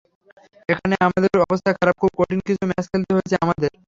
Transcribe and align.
এখানেই 0.69 1.01
আমাদের 1.01 1.31
অবস্থা 1.45 1.69
খারাপ, 1.77 1.95
খুব 2.01 2.11
কঠিন 2.19 2.39
কিছু 2.47 2.63
ম্যাচ 2.69 2.85
খেলতে 2.91 3.11
হয়েছে 3.15 3.35
আমাদের। 3.43 3.71